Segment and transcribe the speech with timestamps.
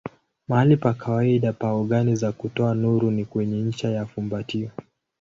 [0.47, 4.69] Mahali pa kawaida pa ogani za kutoa nuru ni kwenye ncha ya fumbatio.